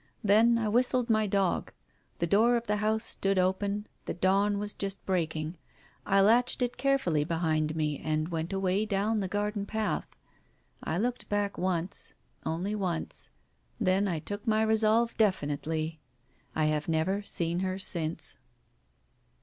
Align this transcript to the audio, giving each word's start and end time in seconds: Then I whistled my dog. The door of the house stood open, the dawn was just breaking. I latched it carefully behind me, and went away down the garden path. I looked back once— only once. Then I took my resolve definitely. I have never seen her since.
Then 0.23 0.57
I 0.57 0.67
whistled 0.67 1.11
my 1.11 1.27
dog. 1.27 1.71
The 2.17 2.25
door 2.25 2.55
of 2.55 2.65
the 2.65 2.77
house 2.77 3.03
stood 3.03 3.37
open, 3.37 3.85
the 4.05 4.15
dawn 4.15 4.57
was 4.57 4.73
just 4.73 5.05
breaking. 5.05 5.59
I 6.07 6.21
latched 6.21 6.63
it 6.63 6.75
carefully 6.75 7.23
behind 7.23 7.75
me, 7.75 7.99
and 7.99 8.27
went 8.29 8.51
away 8.51 8.87
down 8.87 9.19
the 9.19 9.27
garden 9.27 9.67
path. 9.67 10.07
I 10.81 10.97
looked 10.97 11.29
back 11.29 11.55
once— 11.55 12.15
only 12.53 12.73
once. 12.73 13.29
Then 13.79 14.07
I 14.07 14.17
took 14.17 14.47
my 14.47 14.63
resolve 14.63 15.15
definitely. 15.17 15.99
I 16.55 16.65
have 16.65 16.87
never 16.87 17.21
seen 17.21 17.59
her 17.59 17.77
since. 17.77 18.37